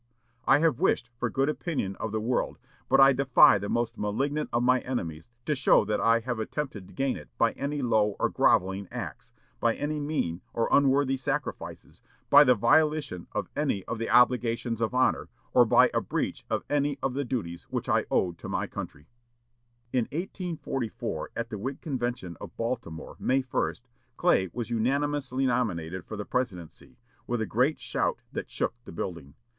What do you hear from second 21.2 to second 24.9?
at the Whig convention at Baltimore, May 1, Clay was